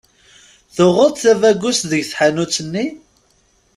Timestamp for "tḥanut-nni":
2.11-2.85